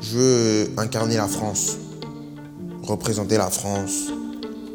[0.00, 1.78] Je veux incarner la France,
[2.82, 4.10] représenter la France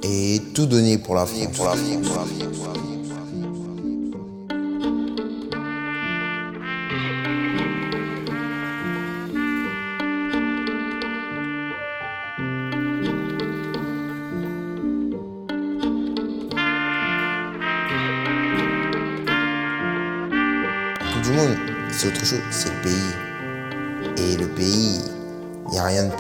[0.04, 1.48] et tout donner pour la France.
[1.56, 2.97] Pour la France.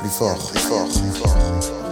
[0.07, 0.87] N'y a rien de plus fort.
[0.87, 1.86] Plus fort,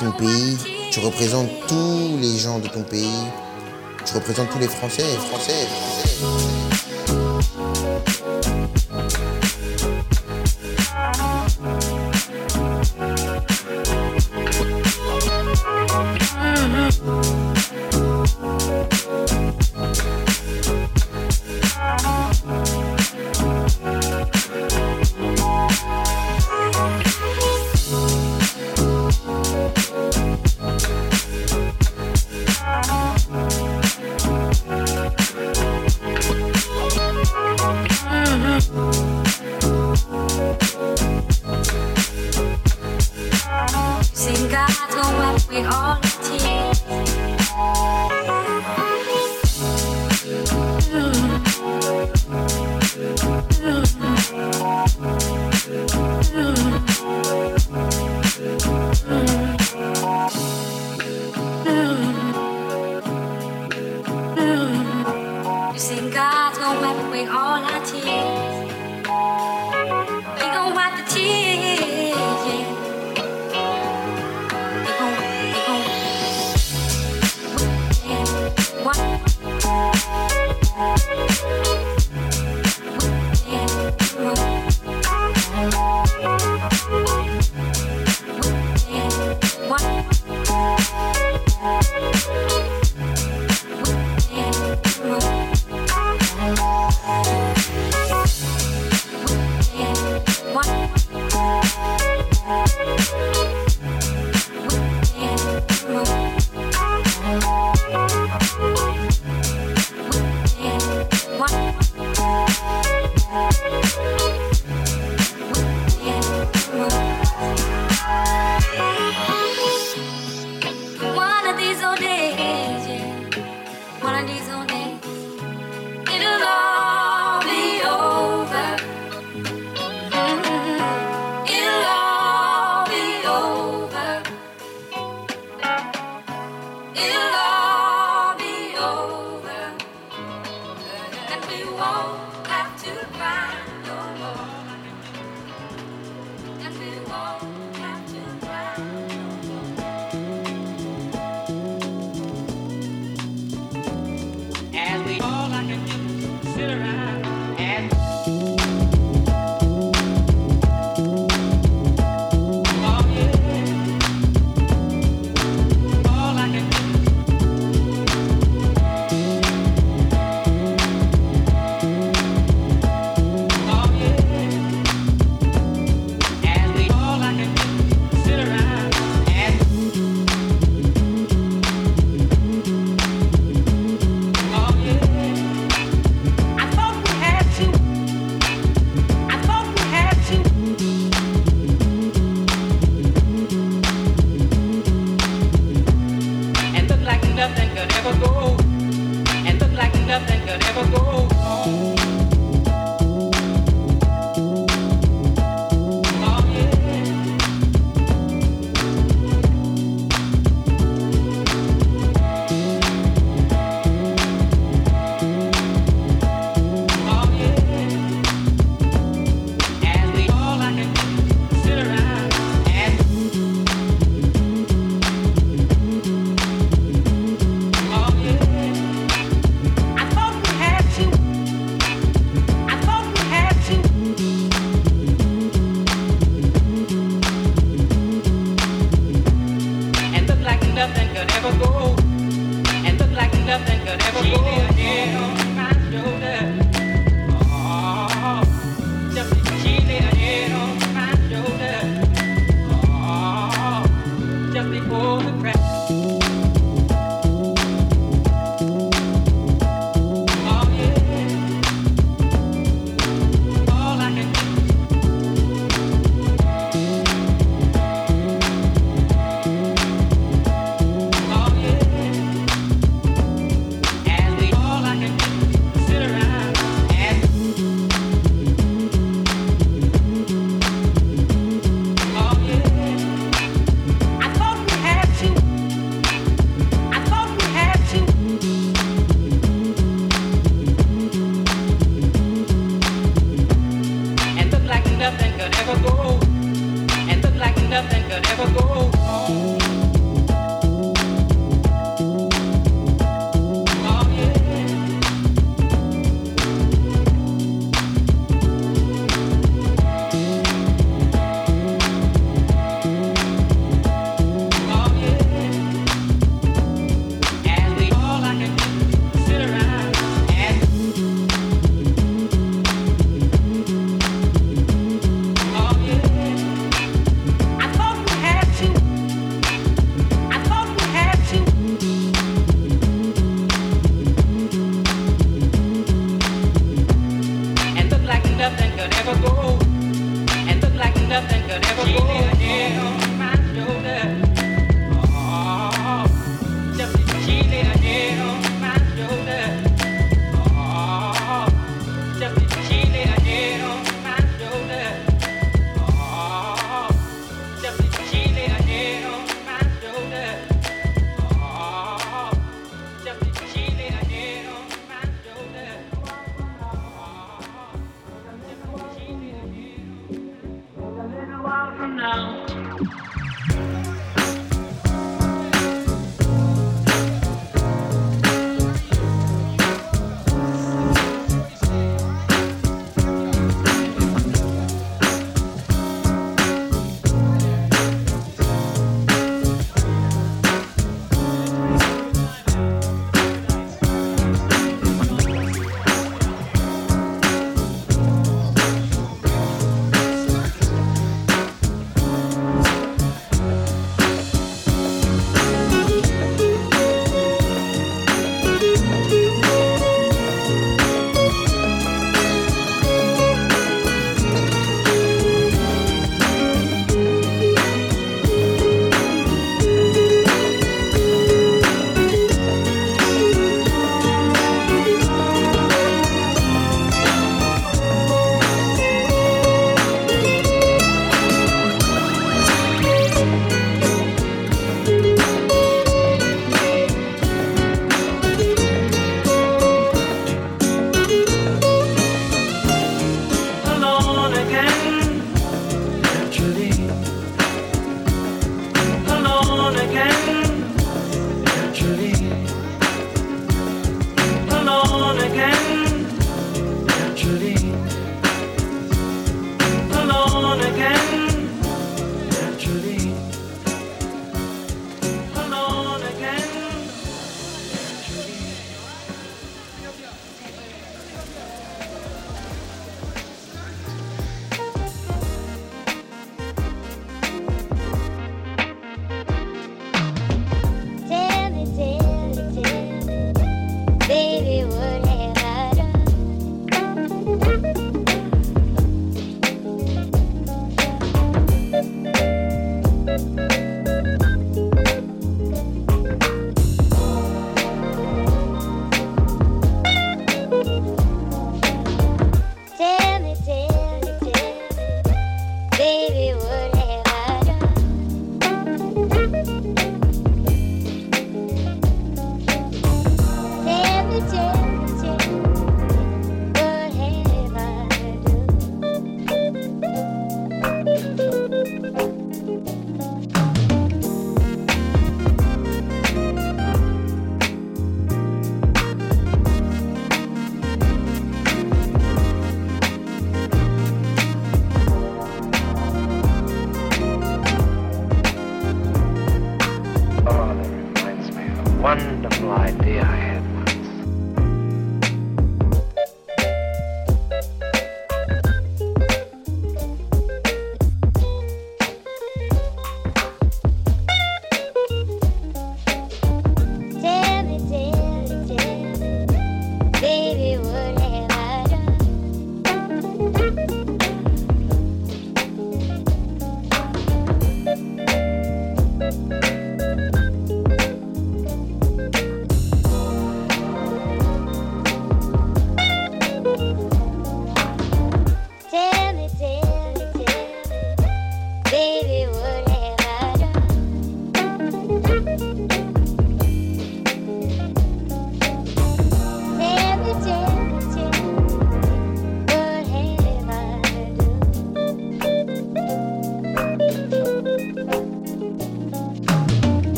[0.00, 0.56] ton pays,
[0.90, 3.26] tu représentes tous les gens de ton pays,
[4.06, 6.69] tu représentes tous les Français, Français, Français.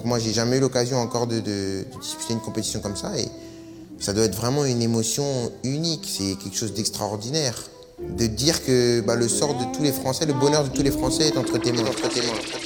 [0.00, 3.28] Donc moi, j'ai jamais eu l'occasion encore de, de, disputer une compétition comme ça et
[3.98, 6.08] ça doit être vraiment une émotion unique.
[6.10, 7.54] C'est quelque chose d'extraordinaire.
[8.08, 10.90] De dire que bah, le sort de tous les Français, le bonheur de tous les
[10.90, 11.72] Français est entre tes.
[11.72, 12.59] Entre tes mains.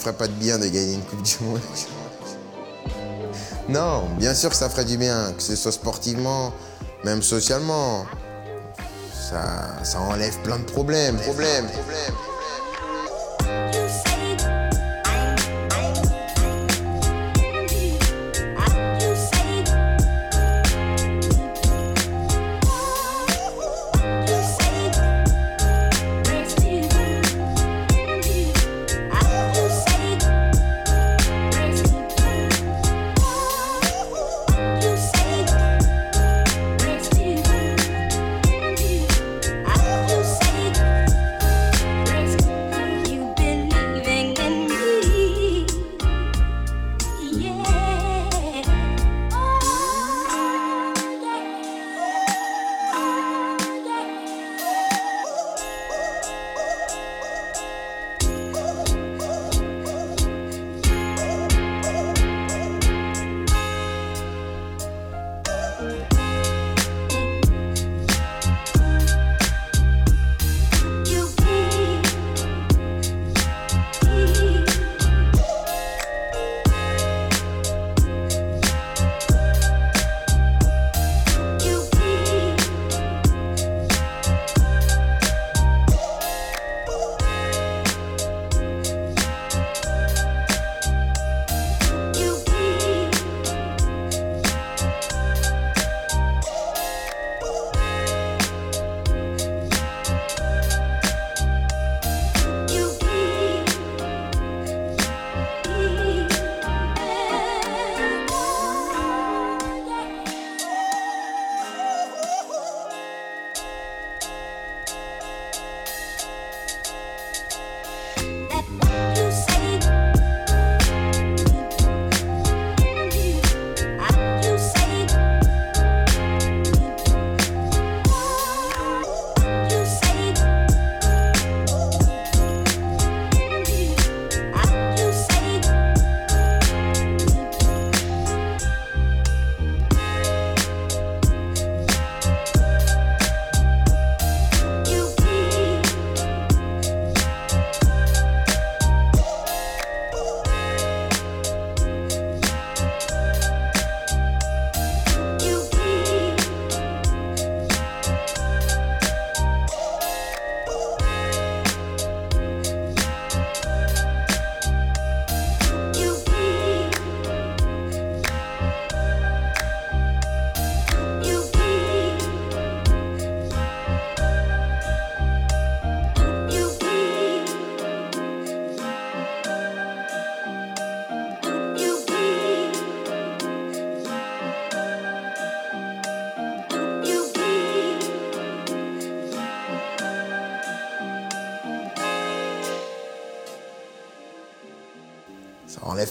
[0.00, 1.60] Ferait pas de bien de gagner une Coupe du Monde
[3.68, 6.52] Non, bien sûr que ça ferait du bien, que ce soit sportivement,
[7.04, 8.06] même socialement.
[9.12, 12.14] Ça, ça enlève plein de problèmes, problèmes, problèmes.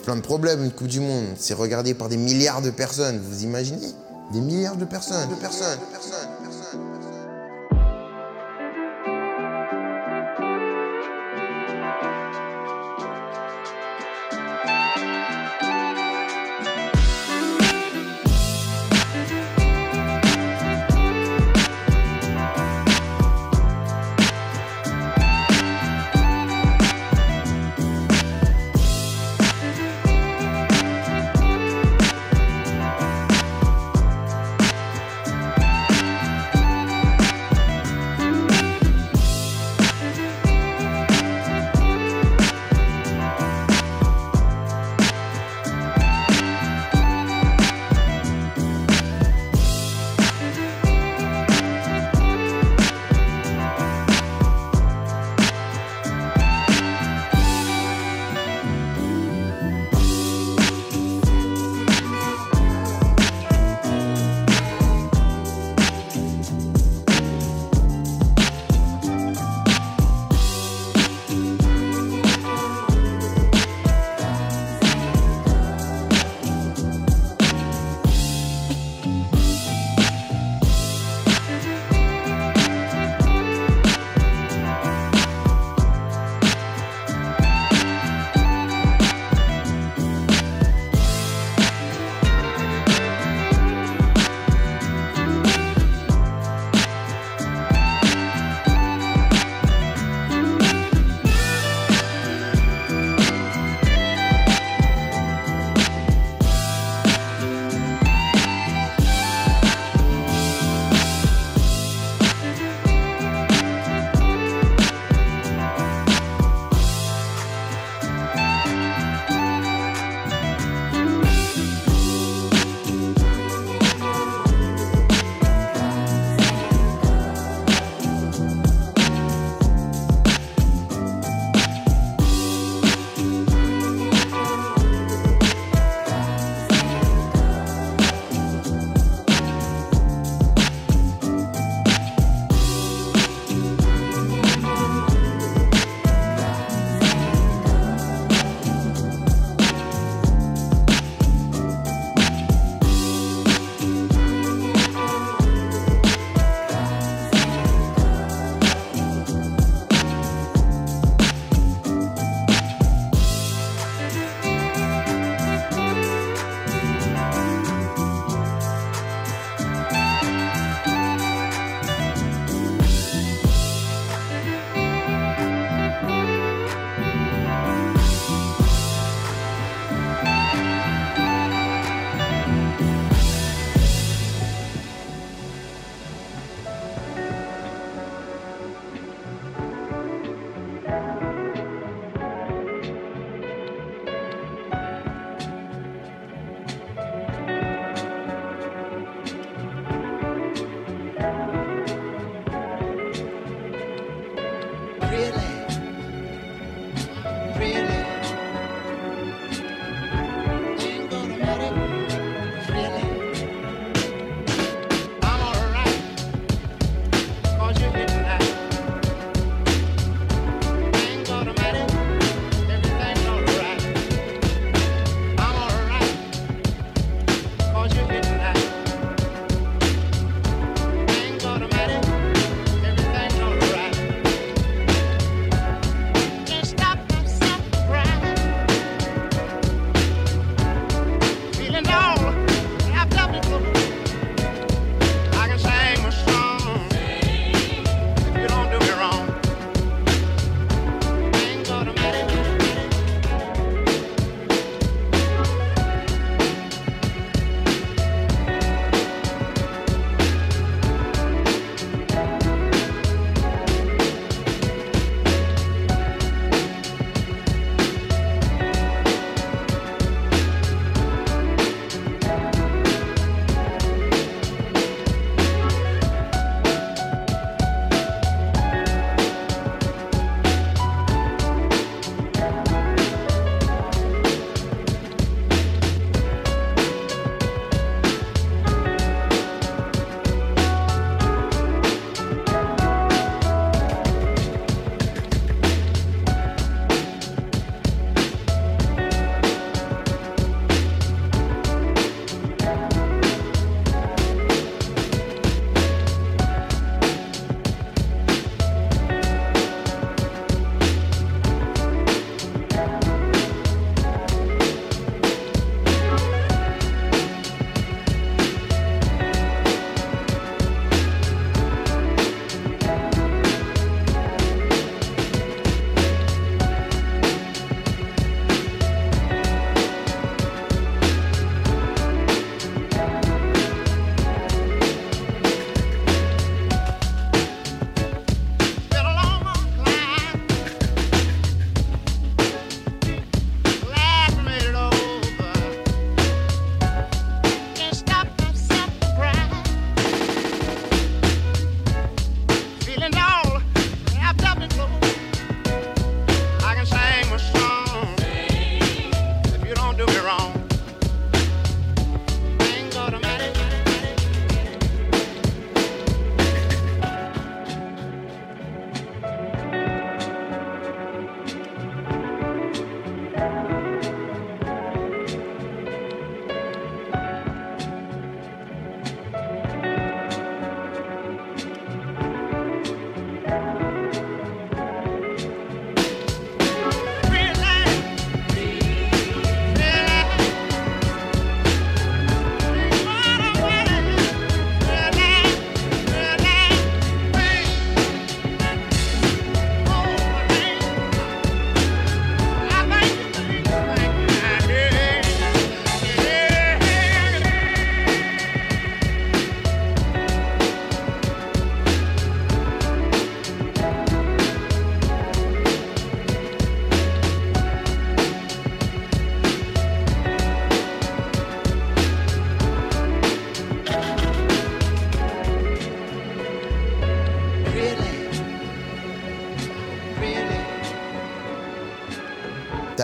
[0.10, 1.26] Plein de une Coupe du Monde.
[1.38, 3.88] C'est regardé par des milliards de personnes, vous imaginez?
[4.34, 6.09] Des milliards de personnes, de personnes, de personnes.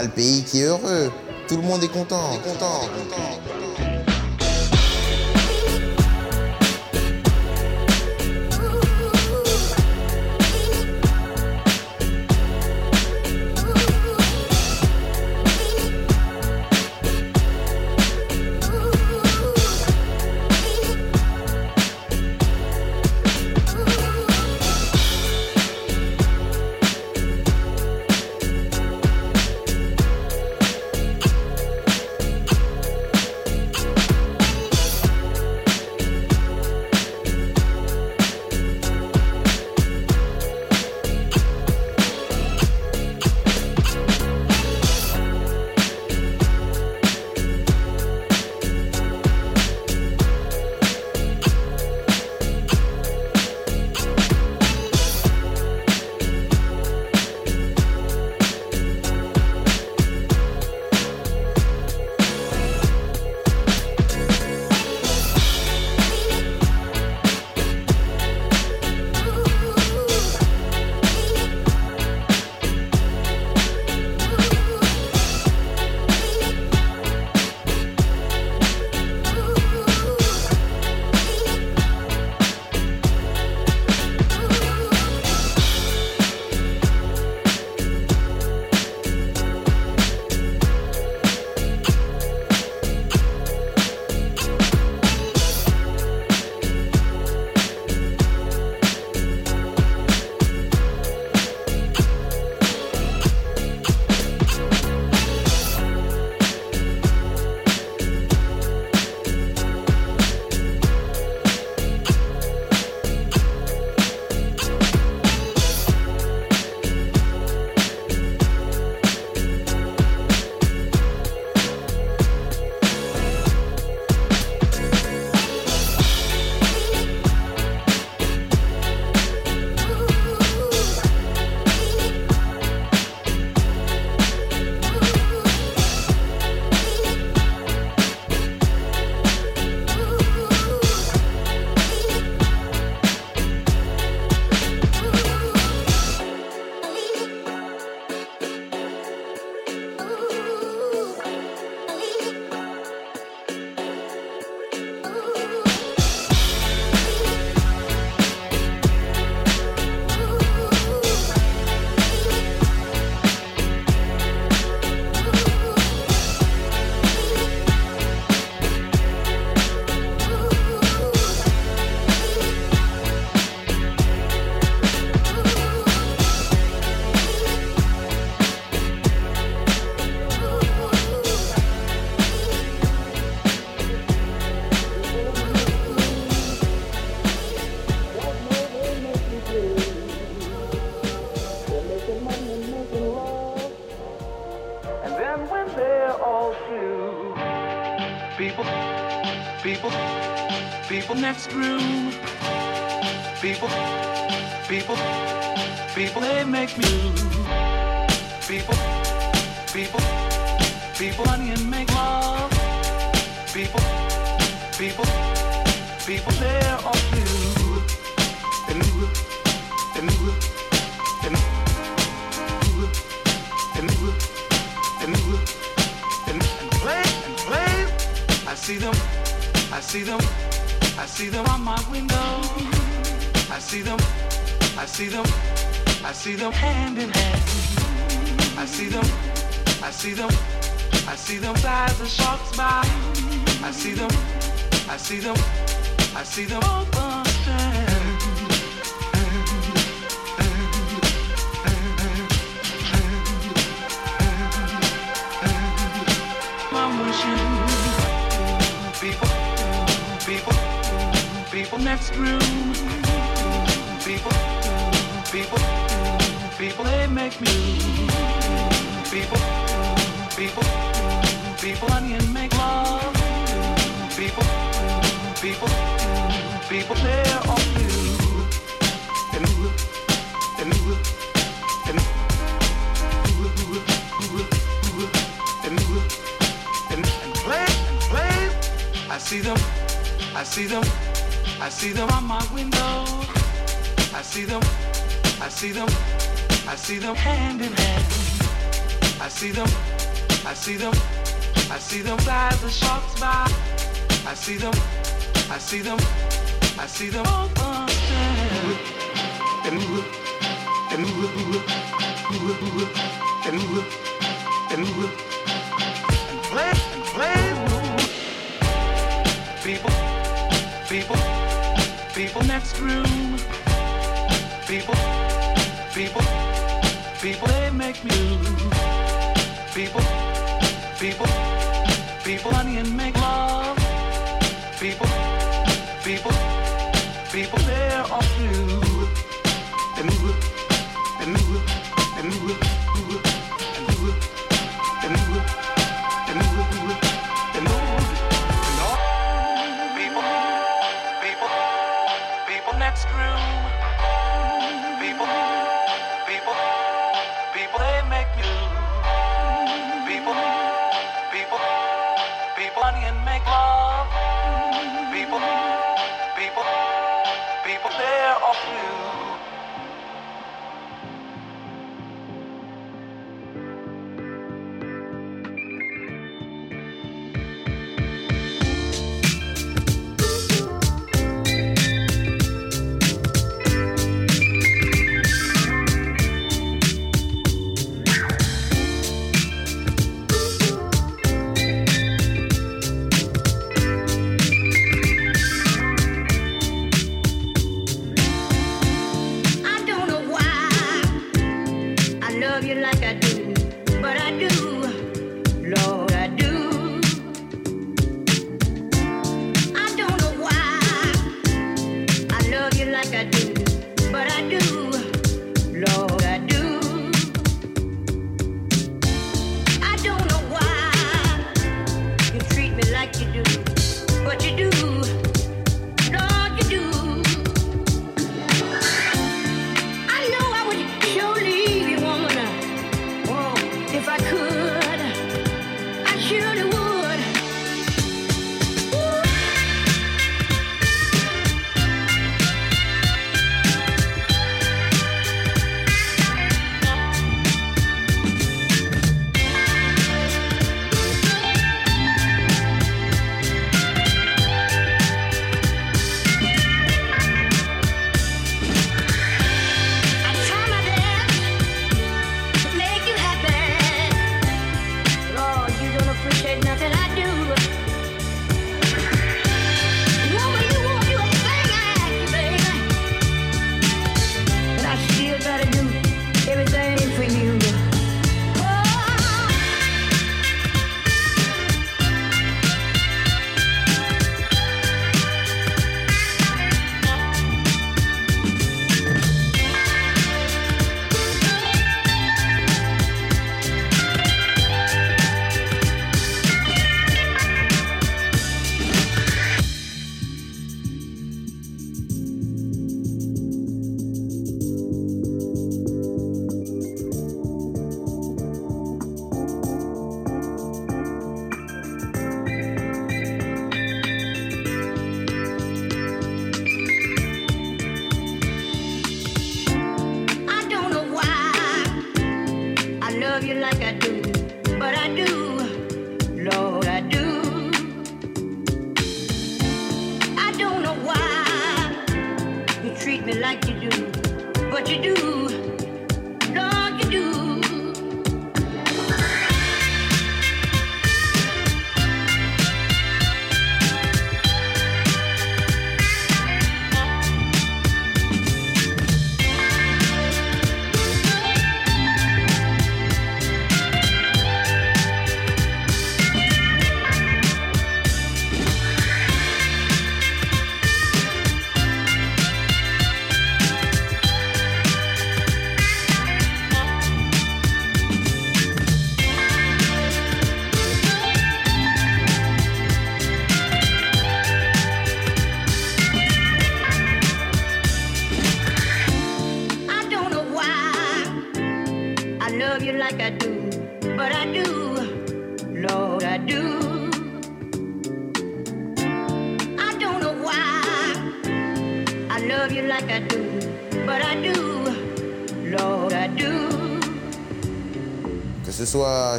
[0.06, 1.12] le pays qui est heureux.
[1.48, 2.34] Tout le monde est content.
[2.34, 2.82] Est content.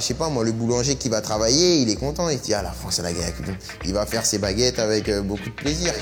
[0.00, 2.62] Je sais pas moi, le boulanger qui va travailler, il est content, il dit ah
[2.62, 3.56] la France elle a gagné la Monde.
[3.84, 5.92] Il va faire ses baguettes avec euh, beaucoup de plaisir,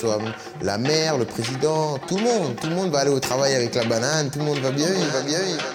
[0.00, 0.18] soit
[0.62, 2.56] la maire, le président, tout le monde.
[2.60, 4.88] Tout le monde va aller au travail avec la banane, tout le monde va bien,
[4.88, 5.69] il va bien, il va bien.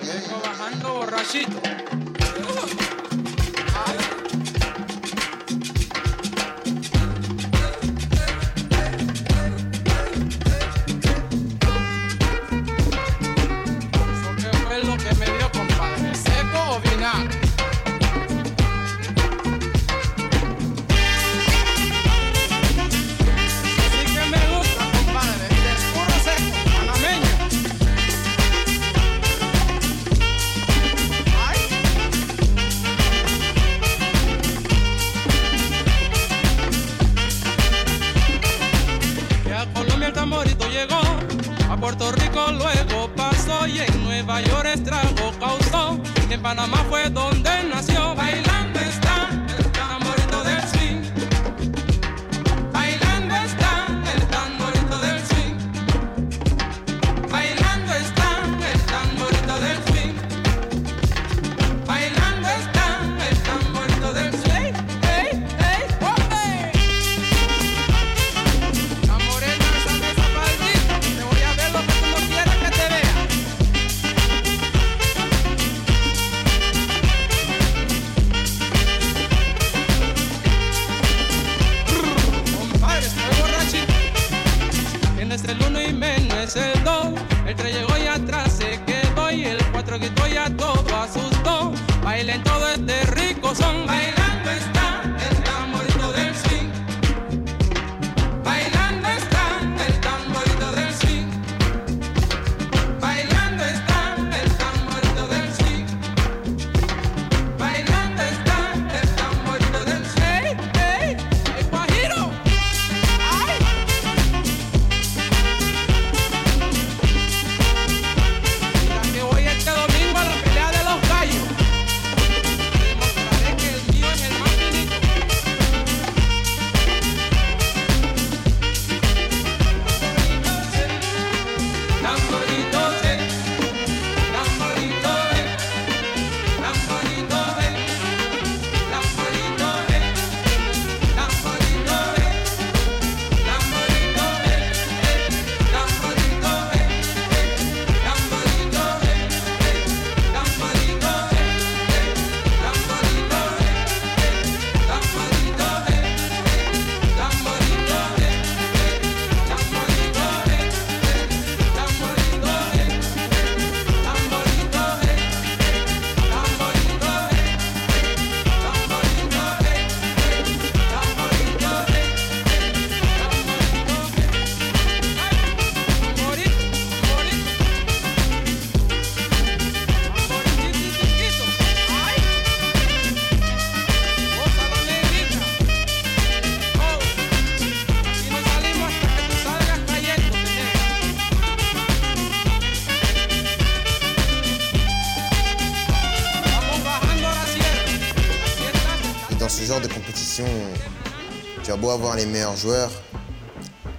[201.85, 202.89] beau avoir les meilleurs joueurs,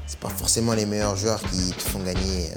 [0.07, 2.56] c'est pas forcément les meilleurs joueurs qui te font gagner euh,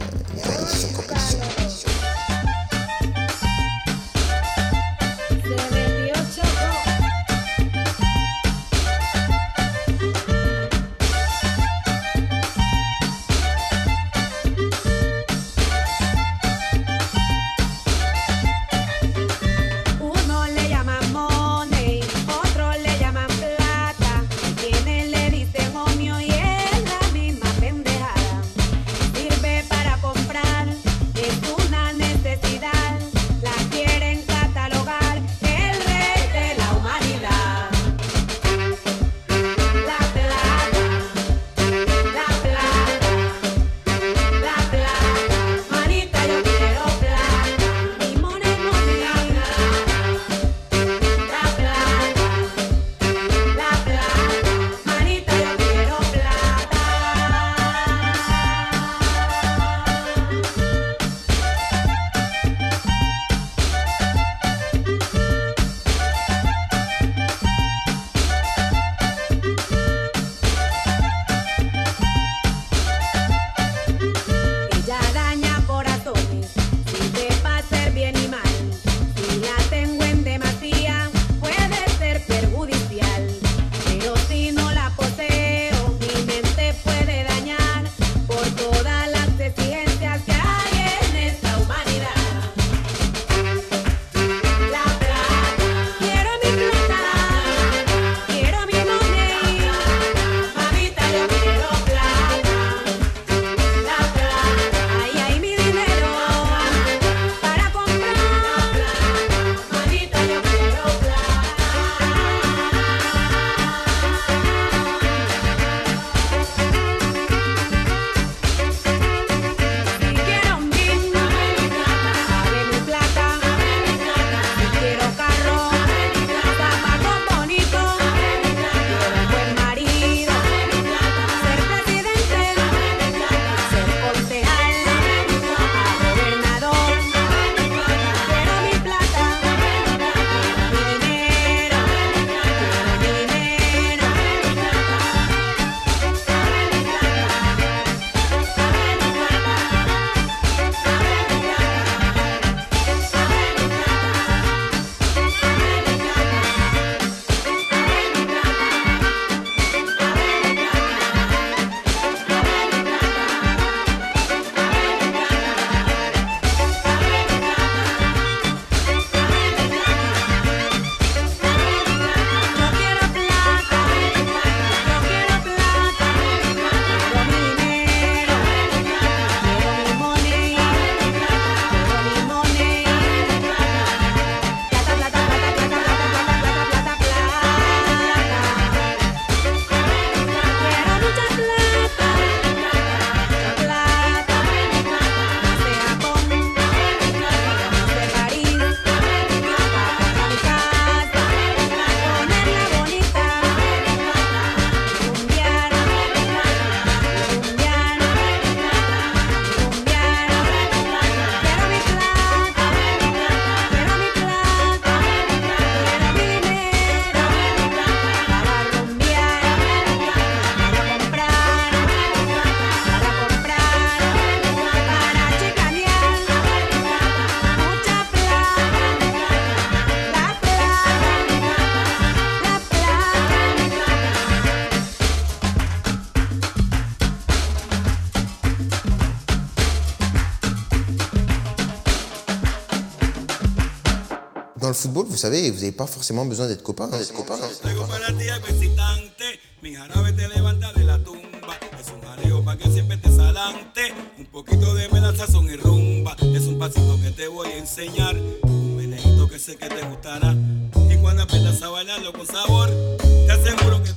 [245.10, 246.90] vous savez, vous n'avez pas forcément besoin d'être copain.
[246.92, 247.00] Hein.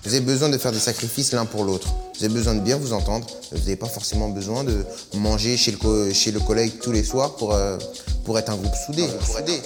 [0.05, 1.89] Vous avez besoin de faire des sacrifices l'un pour l'autre.
[2.19, 3.27] Vous avez besoin de bien vous entendre.
[3.51, 4.85] Vous n'avez pas forcément besoin de
[5.15, 7.79] manger chez le, collègue tous les soirs pour, euh,
[8.25, 9.05] pour être un groupe soudé.
[9.05, 9.61] Un groupe soudé.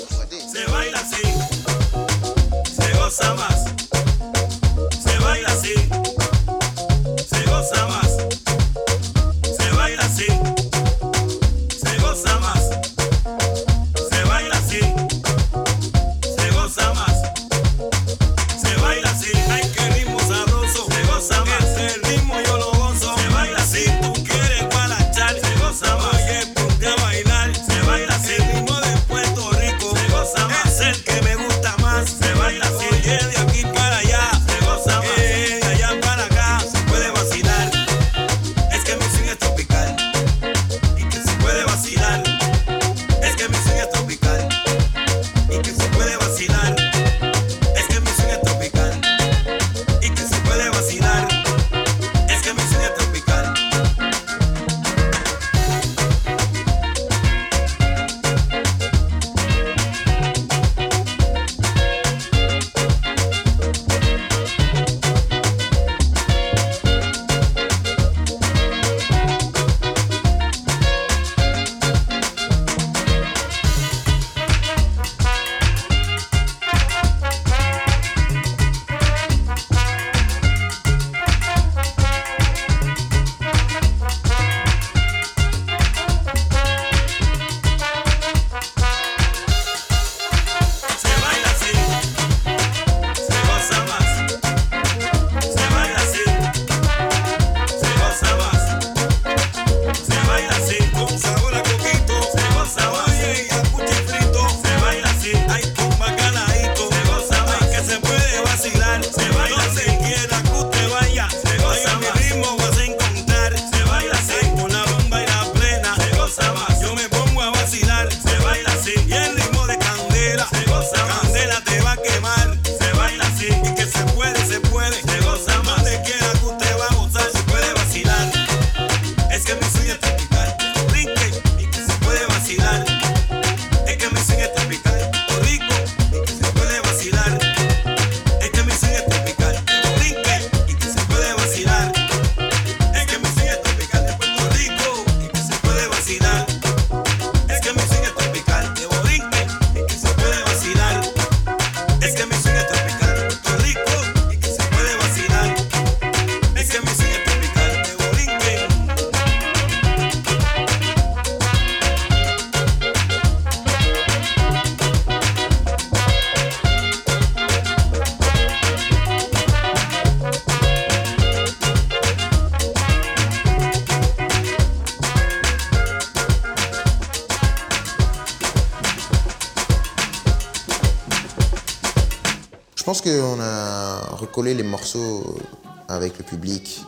[184.26, 186.84] entrecoller les morceaux euh, avec le public.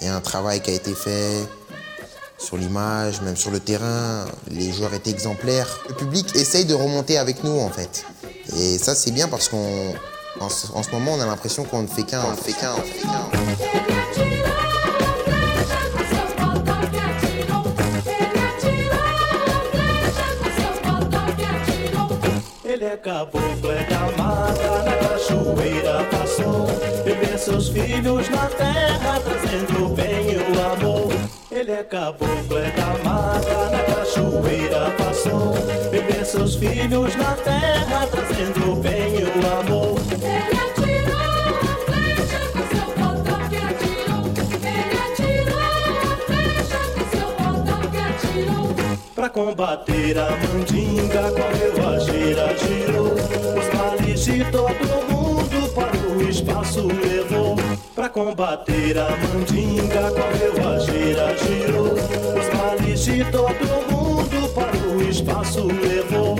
[0.00, 1.46] Il y a un travail qui a été fait
[2.36, 4.24] sur l'image, même sur le terrain.
[4.50, 5.68] Les joueurs étaient exemplaires.
[5.88, 8.04] Le public essaye de remonter avec nous, en fait.
[8.56, 9.94] Et ça, c'est bien parce qu'en
[10.40, 12.78] en, ce moment, on a l'impression qu'on ne fait qu'un, on ne fait qu'un, on
[12.78, 13.89] ne fait qu'un.
[36.90, 39.96] filhos na terra, trazendo o bem e o amor.
[40.10, 42.02] Ele atirou a
[42.66, 44.24] seu bodoque atirou.
[44.66, 46.10] Ele atirou
[46.94, 48.74] que seu bodoque atirou.
[49.14, 53.14] Pra combater a mandinga, correu a gira, girou.
[53.56, 57.56] Os males de todo mundo para o espaço levou.
[57.94, 61.94] Pra combater a mandinga, correu a gira, girou.
[61.94, 63.99] Os males de todo mundo.
[64.96, 66.36] O espaço levou.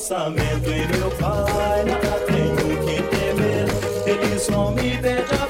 [0.00, 3.68] pensamento e meu pai, nada tenho que temer.
[4.06, 5.46] Eles vão me ver da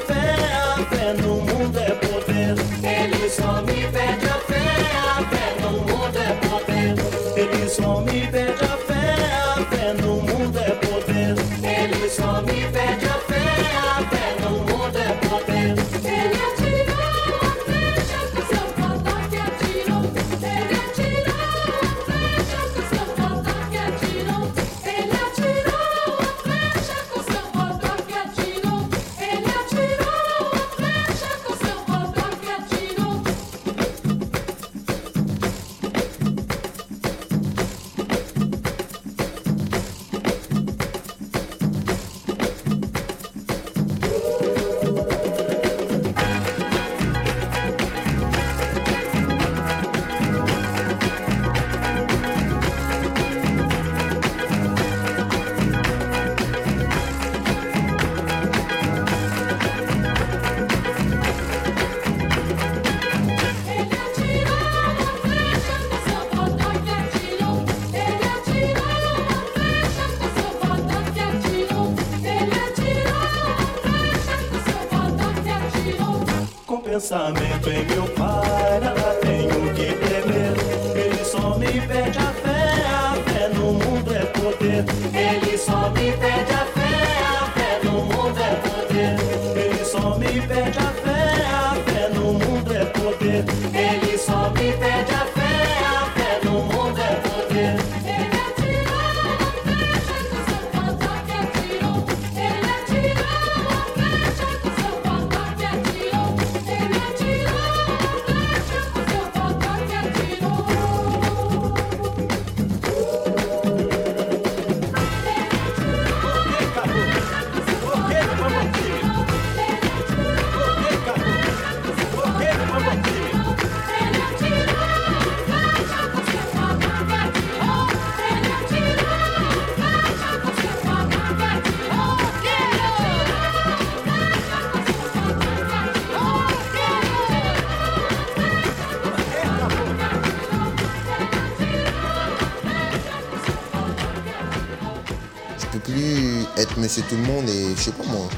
[77.11, 80.55] pensamento em meu pai, nada tenho que temer.
[80.95, 84.85] Ele só me pede a fé, a fé no mundo é poder.
[85.13, 89.61] Ele só me pede a fé, a fé no mundo é poder.
[89.61, 91.10] Ele só me pede a fé.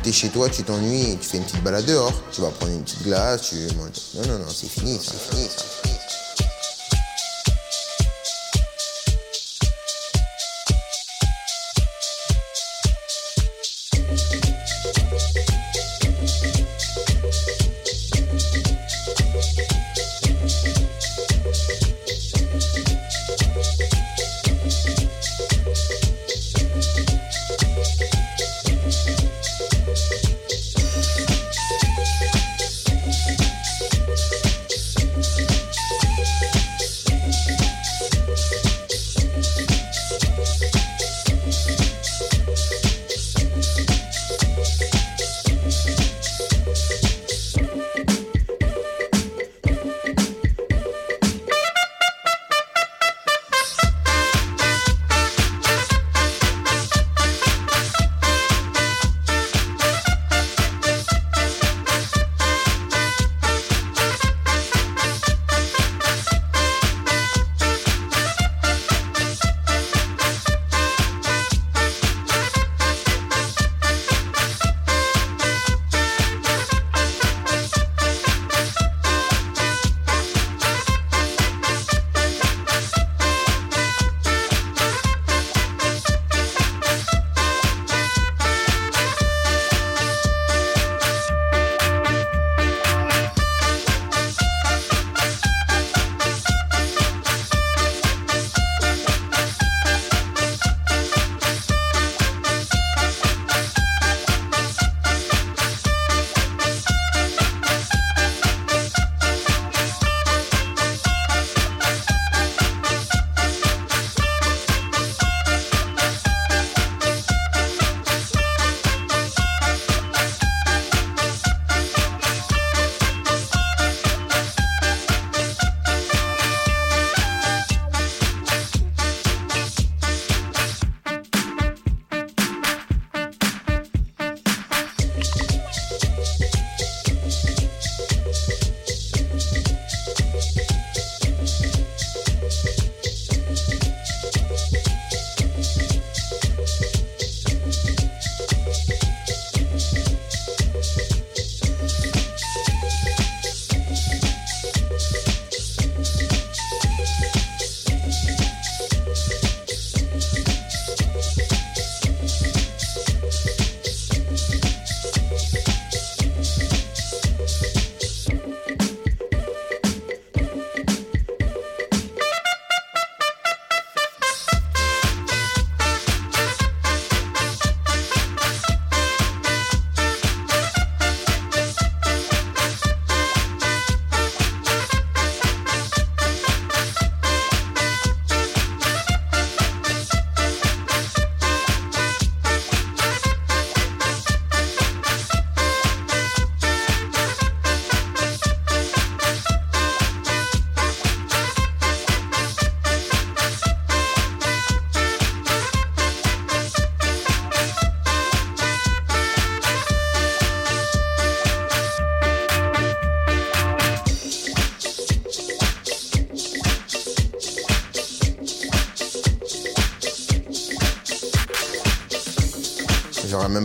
[0.03, 2.83] t'es chez toi, tu t'ennuies, tu fais une petite balade dehors, tu vas prendre une
[2.83, 3.91] petite glace, tu manges.
[4.15, 5.49] Non, non, non, c'est fini, c'est fini.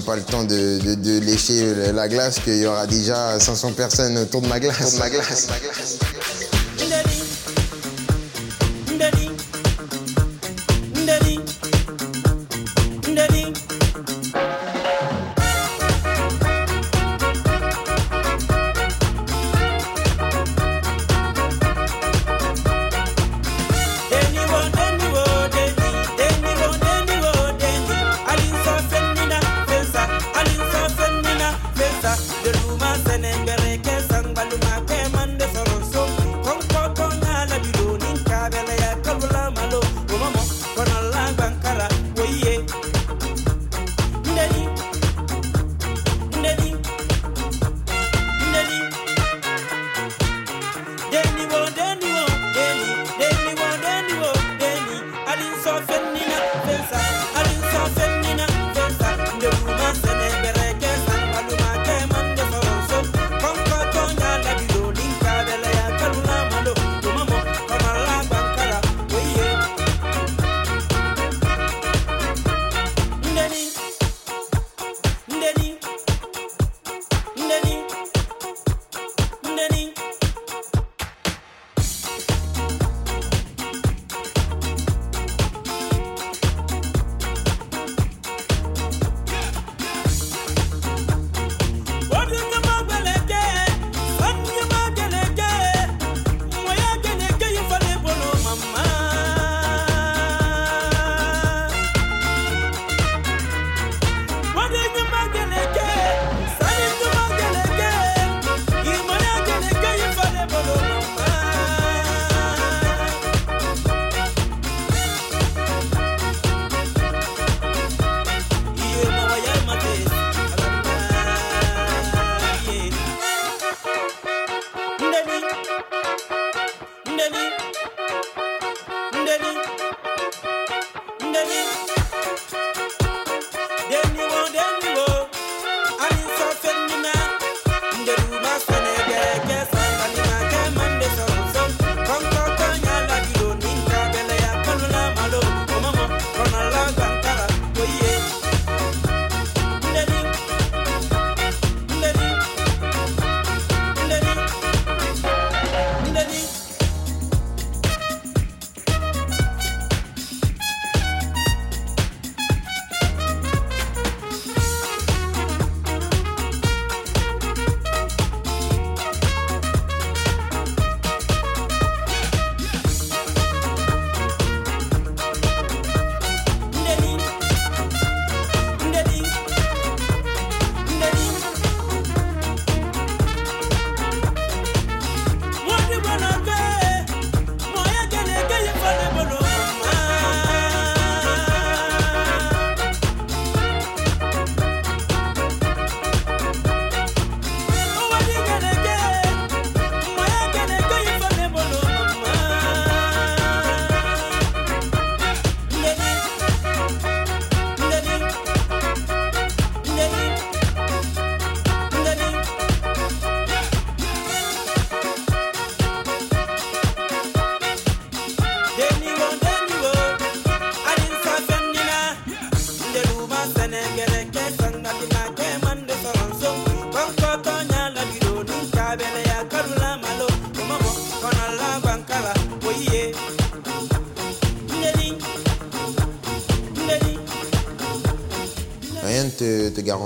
[0.07, 4.17] Pas le temps de, lécher la glace qu'il y aura déjà 500 personnes.
[4.17, 4.97] Autour de ma glace.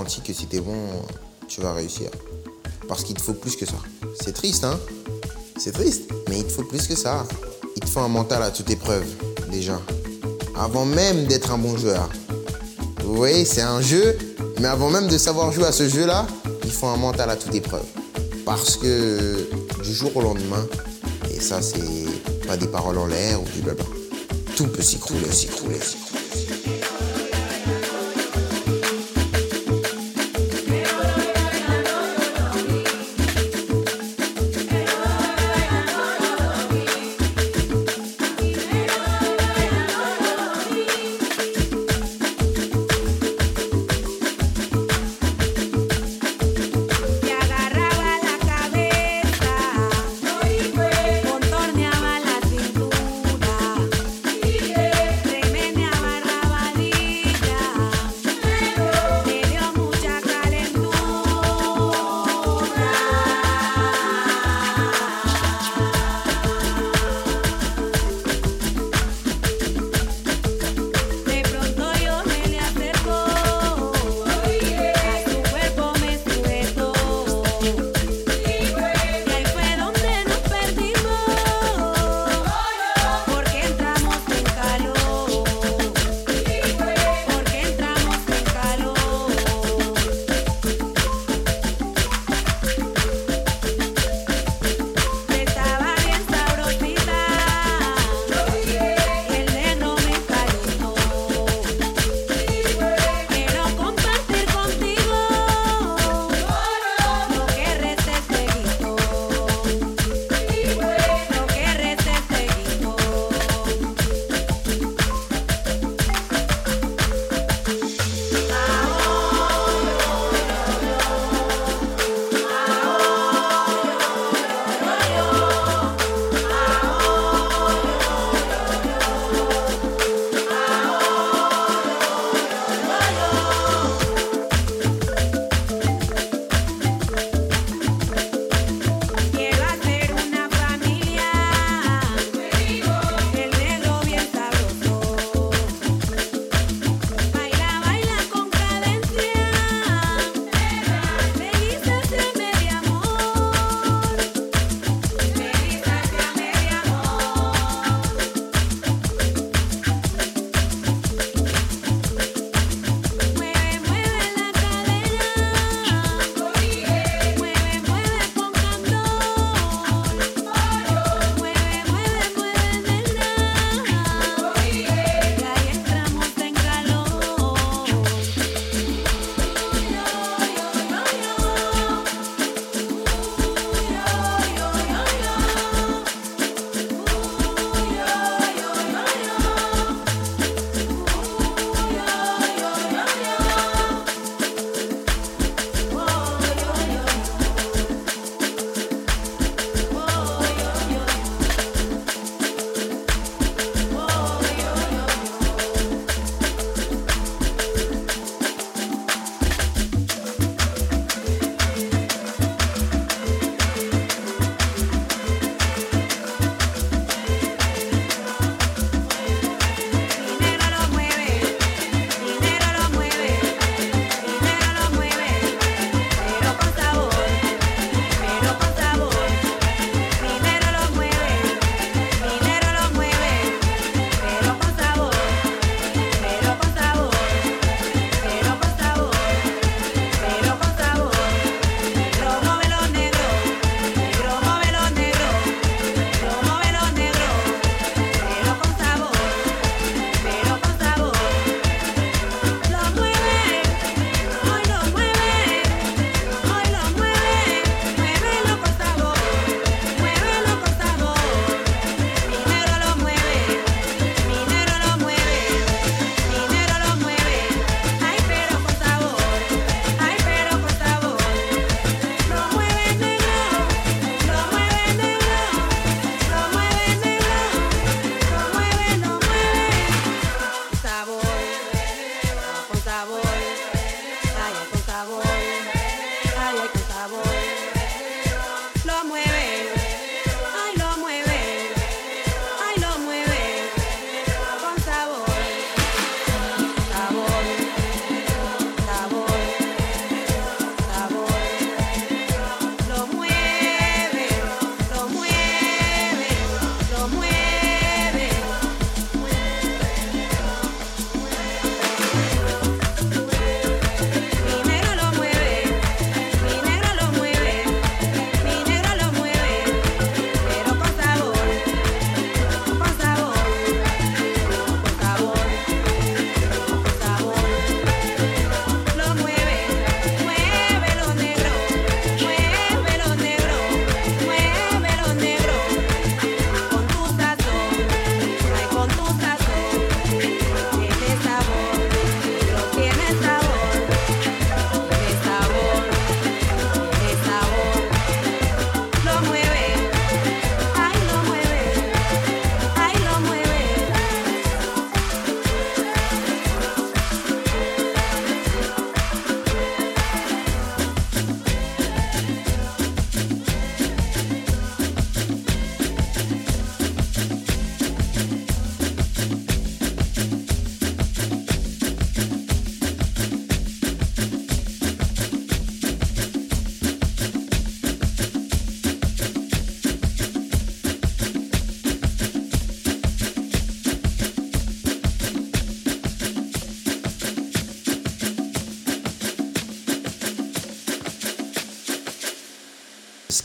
[0.03, 0.75] Que si t'es bon,
[1.47, 2.09] tu vas réussir.
[2.87, 3.75] Parce qu'il te faut plus que ça.
[4.19, 4.79] C'est triste, hein?
[5.57, 7.25] C'est triste, mais il te faut plus que ça.
[7.75, 9.05] Il te faut un mental à toute épreuve,
[9.49, 9.79] déjà.
[10.55, 12.09] Avant même d'être un bon joueur.
[13.03, 14.17] Vous voyez, c'est un jeu,
[14.59, 16.25] mais avant même de savoir jouer à ce jeu-là,
[16.63, 17.85] il faut un mental à toute épreuve.
[18.45, 19.47] Parce que
[19.83, 20.65] du jour au lendemain,
[21.33, 23.85] et ça, c'est pas des paroles en l'air ou du blabla,
[24.55, 26.00] tout peut s'écrouler, s'écrouler, s'écrouler.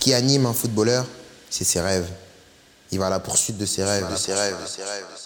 [0.07, 1.05] Qui anime un footballeur,
[1.51, 2.09] c'est ses rêves.
[2.93, 5.03] Il va à la poursuite de ses rêves, de ses rêves, de ses rêves, de
[5.03, 5.05] ses rêves.
[5.12, 5.26] de ses